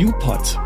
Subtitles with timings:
[0.00, 0.58] UPod.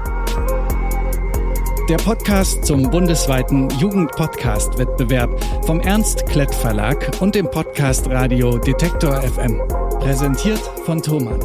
[1.88, 9.60] Der Podcast zum bundesweiten Jugendpodcast-Wettbewerb vom Ernst Klett Verlag und dem Podcast Radio Detektor FM.
[9.98, 11.40] Präsentiert von Thomann.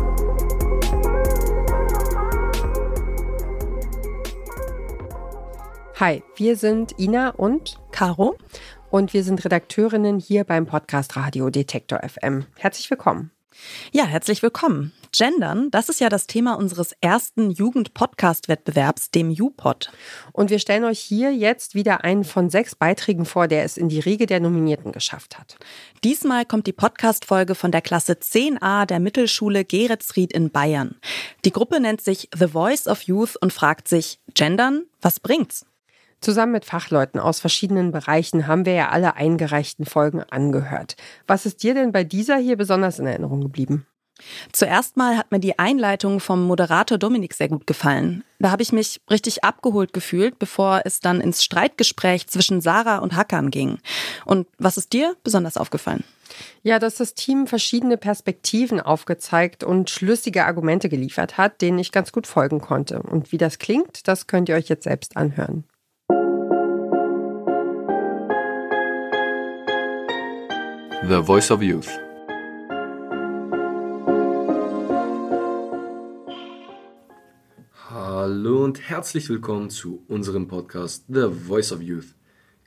[5.99, 8.37] Hi, wir sind Ina und Caro
[8.91, 12.45] und wir sind Redakteurinnen hier beim Podcast Radio Detektor FM.
[12.55, 13.31] Herzlich willkommen.
[13.91, 14.93] Ja, herzlich willkommen.
[15.11, 19.91] Gendern, das ist ja das Thema unseres ersten Jugend-Podcast-Wettbewerbs, dem UPod.
[20.31, 23.89] Und wir stellen euch hier jetzt wieder einen von sechs Beiträgen vor, der es in
[23.89, 25.57] die Riege der Nominierten geschafft hat.
[26.03, 30.95] Diesmal kommt die Podcast-Folge von der Klasse 10a der Mittelschule Geretsried in Bayern.
[31.45, 35.65] Die Gruppe nennt sich The Voice of Youth und fragt sich, Gendern, was bringt's?
[36.21, 40.95] Zusammen mit Fachleuten aus verschiedenen Bereichen haben wir ja alle eingereichten Folgen angehört.
[41.27, 43.85] Was ist dir denn bei dieser hier besonders in Erinnerung geblieben?
[44.51, 48.23] Zuerst mal hat mir die Einleitung vom Moderator Dominik sehr gut gefallen.
[48.39, 53.15] Da habe ich mich richtig abgeholt gefühlt, bevor es dann ins Streitgespräch zwischen Sarah und
[53.15, 53.79] Hakan ging.
[54.25, 56.03] Und was ist dir besonders aufgefallen?
[56.63, 62.11] Ja, dass das Team verschiedene Perspektiven aufgezeigt und schlüssige Argumente geliefert hat, denen ich ganz
[62.11, 63.01] gut folgen konnte.
[63.01, 65.63] Und wie das klingt, das könnt ihr euch jetzt selbst anhören.
[71.09, 71.89] The Voice of Youth.
[77.89, 82.13] Hallo und herzlich willkommen zu unserem Podcast The Voice of Youth.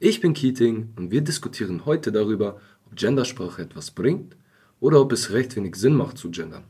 [0.01, 4.37] Ich bin Keating und wir diskutieren heute darüber, ob Gendersprache etwas bringt
[4.81, 6.65] oder ob es recht wenig Sinn macht zu gendern.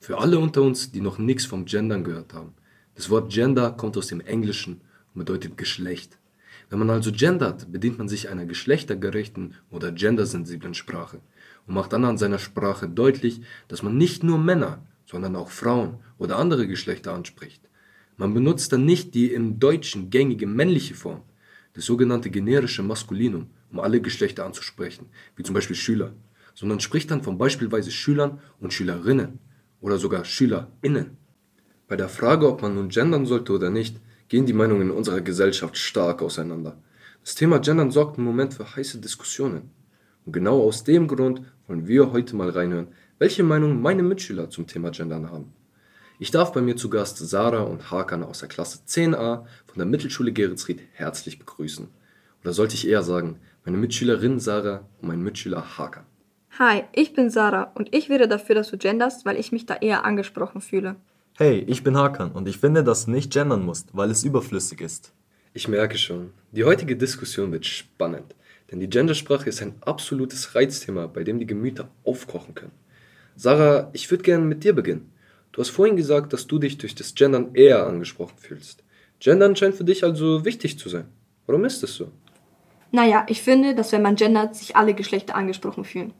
[0.00, 2.52] Für alle unter uns, die noch nichts vom Gendern gehört haben.
[2.96, 4.82] Das Wort Gender kommt aus dem Englischen
[5.14, 6.18] und bedeutet Geschlecht.
[6.70, 11.20] Wenn man also gendert, bedient man sich einer geschlechtergerechten oder gendersensiblen Sprache
[11.66, 15.98] und macht dann an seiner Sprache deutlich, dass man nicht nur Männer, sondern auch Frauen
[16.18, 17.62] oder andere Geschlechter anspricht.
[18.16, 21.22] Man benutzt dann nicht die im Deutschen gängige männliche Form,
[21.72, 26.12] das sogenannte generische Maskulinum, um alle Geschlechter anzusprechen, wie zum Beispiel Schüler,
[26.54, 29.38] sondern spricht dann von beispielsweise Schülern und Schülerinnen
[29.80, 31.16] oder sogar SchülerInnen.
[31.86, 33.96] Bei der Frage, ob man nun gendern sollte oder nicht,
[34.28, 36.76] gehen die Meinungen in unserer Gesellschaft stark auseinander.
[37.24, 39.70] Das Thema Gendern sorgt im Moment für heiße Diskussionen.
[40.24, 44.66] Und genau aus dem Grund wollen wir heute mal reinhören, welche Meinung meine Mitschüler zum
[44.66, 45.52] Thema Gendern haben.
[46.20, 49.86] Ich darf bei mir zu Gast Sarah und Hakan aus der Klasse 10a von der
[49.86, 51.88] Mittelschule Geretsried herzlich begrüßen.
[52.42, 56.04] Oder sollte ich eher sagen, meine Mitschülerin Sarah und mein Mitschüler Hakan.
[56.58, 59.76] Hi, ich bin Sarah und ich wäre dafür, dass du genderst, weil ich mich da
[59.76, 60.96] eher angesprochen fühle.
[61.40, 64.80] Hey, ich bin Hakan und ich finde, dass du nicht gendern musst, weil es überflüssig
[64.80, 65.12] ist.
[65.54, 68.34] Ich merke schon, die heutige Diskussion wird spannend,
[68.72, 72.72] denn die Gendersprache ist ein absolutes Reizthema, bei dem die Gemüter aufkochen können.
[73.36, 75.12] Sarah, ich würde gerne mit dir beginnen.
[75.52, 78.82] Du hast vorhin gesagt, dass du dich durch das Gendern eher angesprochen fühlst.
[79.20, 81.06] Gendern scheint für dich also wichtig zu sein.
[81.46, 82.10] Warum ist das so?
[82.90, 86.12] Naja, ich finde, dass wenn man gendert, sich alle Geschlechter angesprochen fühlen.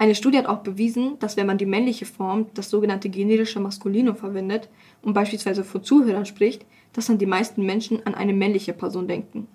[0.00, 4.16] Eine Studie hat auch bewiesen, dass wenn man die männliche Form, das sogenannte generische Maskulinum
[4.16, 4.70] verwendet
[5.02, 9.46] und beispielsweise vor Zuhörern spricht, dass dann die meisten Menschen an eine männliche Person denken.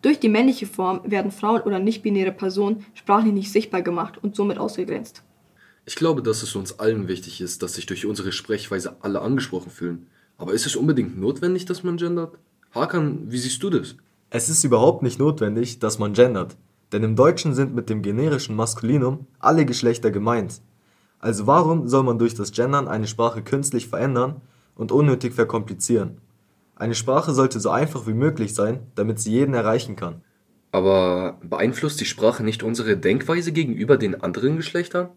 [0.00, 4.56] Durch die männliche Form werden Frauen oder nicht-binäre Personen sprachlich nicht sichtbar gemacht und somit
[4.56, 5.24] ausgegrenzt.
[5.84, 9.70] Ich glaube, dass es uns allen wichtig ist, dass sich durch unsere Sprechweise alle angesprochen
[9.70, 10.06] fühlen.
[10.38, 12.38] Aber ist es unbedingt notwendig, dass man gendert?
[12.74, 13.96] Hakan, wie siehst du das?
[14.30, 16.56] Es ist überhaupt nicht notwendig, dass man gendert.
[16.92, 20.60] Denn im Deutschen sind mit dem generischen Maskulinum alle Geschlechter gemeint.
[21.18, 24.42] Also warum soll man durch das Gendern eine Sprache künstlich verändern
[24.74, 26.18] und unnötig verkomplizieren?
[26.76, 30.22] Eine Sprache sollte so einfach wie möglich sein, damit sie jeden erreichen kann.
[30.72, 35.10] Aber beeinflusst die Sprache nicht unsere Denkweise gegenüber den anderen Geschlechtern?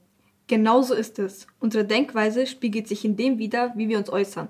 [0.47, 1.47] Genauso ist es.
[1.59, 4.49] Unsere Denkweise spiegelt sich in dem wider, wie wir uns äußern.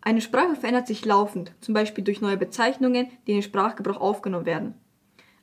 [0.00, 4.46] Eine Sprache verändert sich laufend, zum Beispiel durch neue Bezeichnungen, die in den Sprachgebrauch aufgenommen
[4.46, 4.74] werden.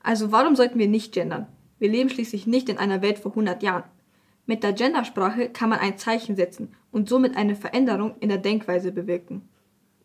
[0.04, 1.48] Also warum sollten wir nicht gendern?
[1.80, 3.84] Wir leben schließlich nicht in einer Welt vor 100 Jahren.
[4.46, 8.92] Mit der Gendersprache kann man ein Zeichen setzen und somit eine Veränderung in der Denkweise
[8.92, 9.48] bewirken.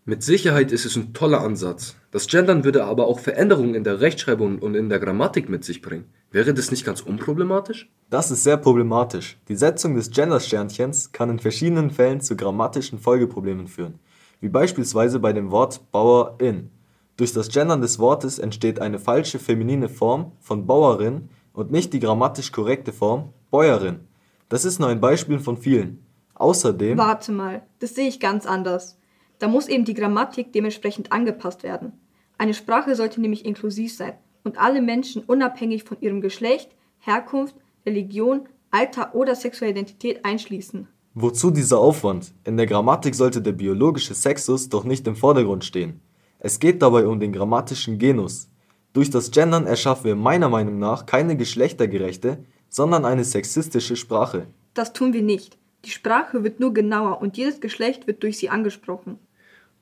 [0.08, 1.96] Mit Sicherheit ist es ein toller Ansatz.
[2.12, 5.82] Das Gendern würde aber auch Veränderungen in der Rechtschreibung und in der Grammatik mit sich
[5.82, 6.04] bringen.
[6.30, 7.90] Wäre das nicht ganz unproblematisch?
[8.08, 9.36] Das ist sehr problematisch.
[9.48, 13.98] Die Setzung des Gender-Sternchens kann in verschiedenen Fällen zu grammatischen Folgeproblemen führen,
[14.40, 16.70] wie beispielsweise bei dem Wort Bauerin.
[17.16, 22.00] Durch das Gendern des Wortes entsteht eine falsche feminine Form von Bauerin und nicht die
[22.00, 24.00] grammatisch korrekte Form Bäuerin.
[24.48, 26.04] Das ist nur ein Beispiel von vielen.
[26.34, 26.98] Außerdem.
[26.98, 28.98] Warte mal, das sehe ich ganz anders.
[29.38, 31.92] Da muss eben die Grammatik dementsprechend angepasst werden.
[32.36, 34.12] Eine Sprache sollte nämlich inklusiv sein
[34.44, 37.54] und alle Menschen unabhängig von ihrem Geschlecht, Herkunft,
[37.86, 40.86] Religion, Alter oder sexueller Identität einschließen.
[41.14, 42.34] Wozu dieser Aufwand?
[42.44, 46.02] In der Grammatik sollte der biologische Sexus doch nicht im Vordergrund stehen.
[46.38, 48.48] Es geht dabei um den grammatischen Genus.
[48.92, 52.38] Durch das Gendern erschaffen wir meiner Meinung nach keine geschlechtergerechte,
[52.68, 54.46] sondern eine sexistische Sprache.
[54.74, 55.58] Das tun wir nicht.
[55.84, 59.18] Die Sprache wird nur genauer und jedes Geschlecht wird durch sie angesprochen.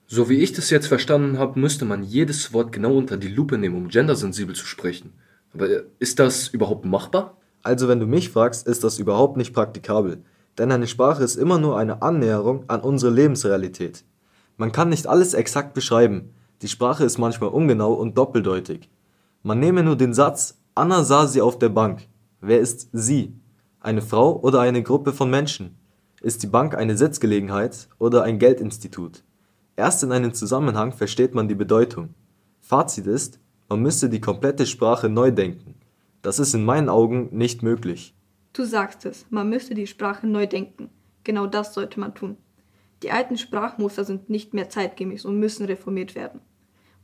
[0.06, 3.56] So wie ich das jetzt verstanden habe, müsste man jedes Wort genau unter die Lupe
[3.56, 5.14] nehmen, um gendersensibel zu sprechen.
[5.54, 7.36] Aber äh, ist das überhaupt machbar?
[7.62, 10.22] Also wenn du mich fragst, ist das überhaupt nicht praktikabel.
[10.58, 14.04] Denn eine Sprache ist immer nur eine Annäherung an unsere Lebensrealität.
[14.56, 16.30] Man kann nicht alles exakt beschreiben.
[16.64, 18.88] Die Sprache ist manchmal ungenau und doppeldeutig.
[19.42, 22.08] Man nehme nur den Satz, Anna sah sie auf der Bank.
[22.40, 23.34] Wer ist sie?
[23.80, 25.76] Eine Frau oder eine Gruppe von Menschen?
[26.22, 29.24] Ist die Bank eine Sitzgelegenheit oder ein Geldinstitut?
[29.76, 32.14] Erst in einem Zusammenhang versteht man die Bedeutung.
[32.62, 33.38] Fazit ist,
[33.68, 35.74] man müsste die komplette Sprache neu denken.
[36.22, 38.14] Das ist in meinen Augen nicht möglich.
[38.54, 40.88] Du sagst es, man müsste die Sprache neu denken.
[41.24, 42.38] Genau das sollte man tun.
[43.02, 46.40] Die alten Sprachmuster sind nicht mehr zeitgemäß und müssen reformiert werden.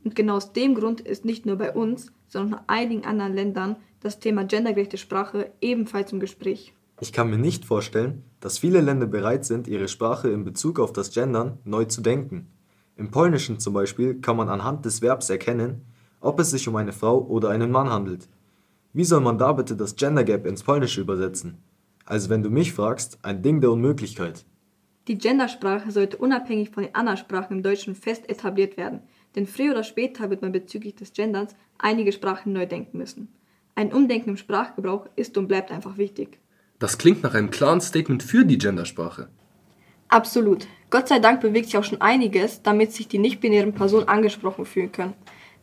[0.03, 3.75] Und genau aus dem Grund ist nicht nur bei uns, sondern in einigen anderen Ländern
[3.99, 6.73] das Thema gendergerechte Sprache ebenfalls im Gespräch.
[6.99, 10.93] Ich kann mir nicht vorstellen, dass viele Länder bereit sind, ihre Sprache in Bezug auf
[10.93, 12.47] das Gendern neu zu denken.
[12.95, 15.81] Im Polnischen zum Beispiel kann man anhand des Verbs erkennen,
[16.19, 18.27] ob es sich um eine Frau oder einen Mann handelt.
[18.93, 21.57] Wie soll man da bitte das Gender Gap ins Polnische übersetzen?
[22.05, 24.45] Also wenn du mich fragst, ein Ding der Unmöglichkeit.
[25.07, 29.01] Die Gendersprache sollte unabhängig von den anderen Sprachen im Deutschen fest etabliert werden,
[29.35, 33.29] denn früher oder später wird man bezüglich des Genderns einige Sprachen neu denken müssen.
[33.75, 36.39] Ein Umdenken im Sprachgebrauch ist und bleibt einfach wichtig.
[36.79, 39.29] Das klingt nach einem klaren Statement für die Gendersprache.
[40.09, 40.67] Absolut.
[40.89, 44.91] Gott sei Dank bewegt sich auch schon einiges, damit sich die nicht-binären Personen angesprochen fühlen
[44.91, 45.13] können.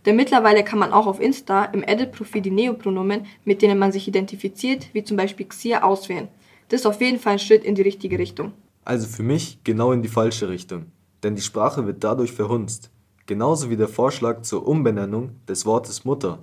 [0.06, 4.08] Denn mittlerweile kann man auch auf Insta im Edit-Profil die Neopronomen, mit denen man sich
[4.08, 6.28] identifiziert, wie zum Beispiel Xia, auswählen.
[6.68, 8.52] Das ist auf jeden Fall ein Schritt in die richtige Richtung.
[8.84, 10.86] Also für mich genau in die falsche Richtung.
[11.22, 12.90] Denn die Sprache wird dadurch verhunzt.
[13.28, 16.38] Genauso wie der Vorschlag zur Umbenennung des Wortes Mutter.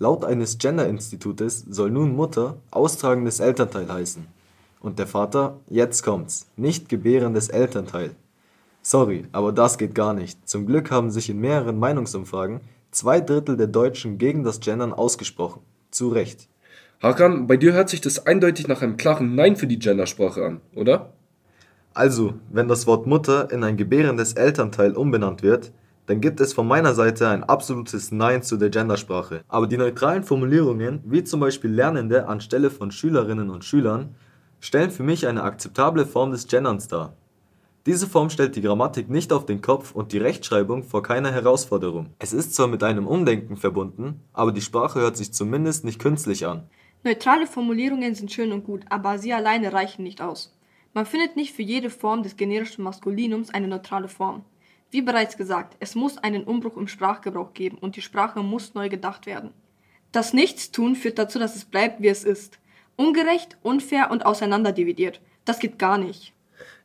[0.00, 4.26] Laut eines Gender-Institutes soll nun Mutter austragendes Elternteil heißen.
[4.80, 8.10] Und der Vater, jetzt kommt's, nicht gebärendes Elternteil.
[8.82, 10.48] Sorry, aber das geht gar nicht.
[10.48, 15.60] Zum Glück haben sich in mehreren Meinungsumfragen Zwei Drittel der Deutschen gegen das Gendern ausgesprochen.
[15.92, 16.48] Zu Recht.
[17.00, 20.60] Hakan, bei dir hört sich das eindeutig nach einem klaren Nein für die Gendersprache an,
[20.74, 21.12] oder?
[21.94, 25.70] Also, wenn das Wort Mutter in ein gebärendes Elternteil umbenannt wird,
[26.06, 29.42] dann gibt es von meiner Seite ein absolutes Nein zu der Gendersprache.
[29.48, 34.14] Aber die neutralen Formulierungen, wie zum Beispiel Lernende anstelle von Schülerinnen und Schülern,
[34.60, 37.14] stellen für mich eine akzeptable Form des Genderns dar.
[37.86, 42.08] Diese Form stellt die Grammatik nicht auf den Kopf und die Rechtschreibung vor keiner Herausforderung.
[42.18, 46.46] Es ist zwar mit einem Umdenken verbunden, aber die Sprache hört sich zumindest nicht künstlich
[46.46, 46.68] an.
[47.04, 50.52] Neutrale Formulierungen sind schön und gut, aber sie alleine reichen nicht aus.
[50.94, 54.44] Man findet nicht für jede Form des generischen Maskulinums eine neutrale Form.
[54.96, 58.88] Wie bereits gesagt, es muss einen Umbruch im Sprachgebrauch geben und die Sprache muss neu
[58.88, 59.50] gedacht werden.
[60.10, 62.58] Das Nichtstun führt dazu, dass es bleibt, wie es ist.
[62.96, 65.20] Ungerecht, unfair und auseinanderdividiert.
[65.44, 66.32] Das geht gar nicht.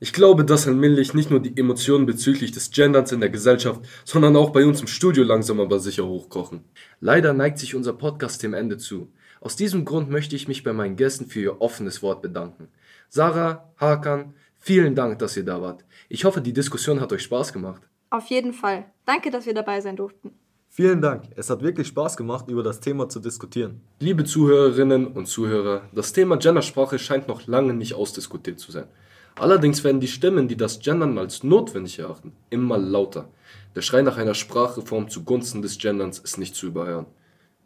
[0.01, 4.35] Ich glaube, dass allmählich nicht nur die Emotionen bezüglich des Genderns in der Gesellschaft, sondern
[4.35, 6.65] auch bei uns im Studio langsam aber sicher hochkochen.
[6.99, 9.07] Leider neigt sich unser Podcast dem Ende zu.
[9.39, 12.67] Aus diesem Grund möchte ich mich bei meinen Gästen für ihr offenes Wort bedanken.
[13.07, 15.85] Sarah, Hakan, vielen Dank, dass ihr da wart.
[16.09, 17.83] Ich hoffe, die Diskussion hat euch Spaß gemacht.
[18.11, 18.85] Auf jeden Fall.
[19.06, 20.31] Danke, dass wir dabei sein durften.
[20.68, 21.23] Vielen Dank.
[21.35, 23.81] Es hat wirklich Spaß gemacht, über das Thema zu diskutieren.
[23.99, 28.87] Liebe Zuhörerinnen und Zuhörer, das Thema Gendersprache scheint noch lange nicht ausdiskutiert zu sein.
[29.35, 33.30] Allerdings werden die Stimmen, die das Gendern als notwendig erachten, immer lauter.
[33.75, 37.06] Der Schrei nach einer Sprachreform zugunsten des Genderns ist nicht zu überhören.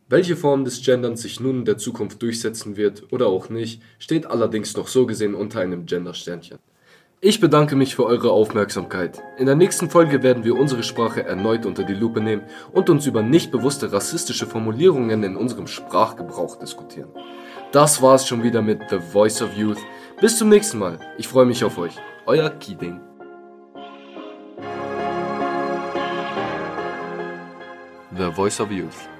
[0.07, 4.27] Welche Form des Genderns sich nun in der Zukunft durchsetzen wird oder auch nicht, steht
[4.27, 6.59] allerdings noch so gesehen unter einem Gender-Sternchen.
[7.27, 9.23] Ich bedanke mich für eure Aufmerksamkeit.
[9.39, 13.07] In der nächsten Folge werden wir unsere Sprache erneut unter die Lupe nehmen und uns
[13.07, 17.09] über nicht bewusste rassistische Formulierungen in unserem Sprachgebrauch diskutieren.
[17.71, 19.79] Das war's schon wieder mit The Voice of Youth.
[20.21, 20.99] Bis zum nächsten Mal.
[21.17, 21.95] Ich freue mich auf euch.
[22.27, 23.01] Euer Keating.
[28.15, 29.14] The Voice of Youth.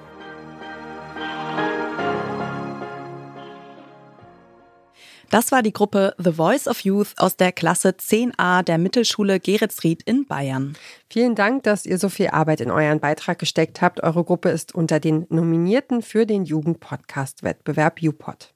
[5.36, 10.02] Das war die Gruppe The Voice of Youth aus der Klasse 10a der Mittelschule Geretsried
[10.04, 10.78] in Bayern.
[11.10, 14.02] Vielen Dank, dass ihr so viel Arbeit in euren Beitrag gesteckt habt.
[14.02, 18.54] Eure Gruppe ist unter den Nominierten für den Jugendpodcast-Wettbewerb UPod.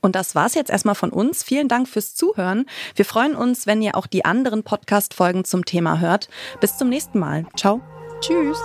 [0.00, 1.42] Und das war's jetzt erstmal von uns.
[1.42, 2.64] Vielen Dank fürs Zuhören.
[2.94, 6.30] Wir freuen uns, wenn ihr auch die anderen Podcast-Folgen zum Thema hört.
[6.62, 7.44] Bis zum nächsten Mal.
[7.58, 7.82] Ciao.
[8.22, 8.56] Tschüss.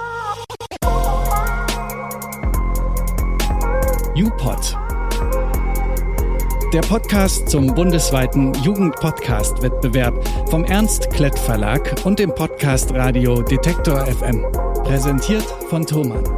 [4.15, 4.86] UPod
[6.73, 10.13] Der Podcast zum bundesweiten Jugendpodcast-Wettbewerb
[10.49, 14.45] vom Ernst Klett Verlag und dem Podcast Radio Detektor FM.
[14.83, 16.36] Präsentiert von Thomann.